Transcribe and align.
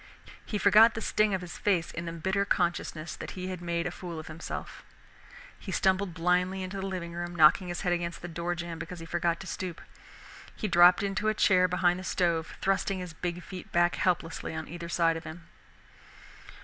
He 0.43 0.57
forgot 0.57 0.95
the 0.95 0.99
sting 1.01 1.35
of 1.35 1.41
his 1.41 1.59
face 1.59 1.91
in 1.91 2.05
the 2.05 2.11
bitter 2.11 2.43
consciousness 2.43 3.15
that 3.15 3.37
he 3.37 3.49
had 3.49 3.61
made 3.61 3.85
a 3.85 3.91
fool 3.91 4.17
of 4.17 4.25
himself 4.25 4.83
He 5.59 5.71
stumbled 5.71 6.15
blindly 6.15 6.63
into 6.63 6.77
the 6.81 6.87
living 6.87 7.13
room, 7.13 7.35
knocking 7.35 7.67
his 7.67 7.81
head 7.81 7.93
against 7.93 8.23
the 8.23 8.27
door 8.27 8.55
jamb 8.55 8.79
because 8.79 8.97
he 8.99 9.05
forgot 9.05 9.39
to 9.41 9.45
stoop. 9.45 9.79
He 10.55 10.67
dropped 10.67 11.03
into 11.03 11.27
a 11.27 11.35
chair 11.35 11.67
behind 11.67 11.99
the 11.99 12.03
stove, 12.03 12.57
thrusting 12.61 12.97
his 12.97 13.13
big 13.13 13.43
feet 13.43 13.71
back 13.71 13.93
helplessly 13.93 14.55
on 14.55 14.67
either 14.67 14.89
side 14.89 15.17
of 15.17 15.23
him. 15.23 15.45